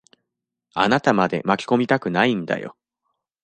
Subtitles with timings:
[0.73, 2.75] あなたまで巻き込みたくないんだよ。